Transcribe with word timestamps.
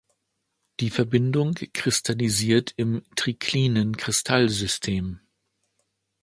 Die 0.79 0.89
Verbindung 0.89 1.53
kristallisiert 1.75 2.73
im 2.75 3.03
triklinen 3.15 3.95
Kristallsystem. 3.97 5.19